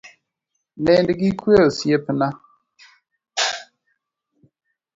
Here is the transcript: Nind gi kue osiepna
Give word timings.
Nind 0.83 1.07
gi 1.19 1.29
kue 1.39 1.55
osiepna 1.67 2.27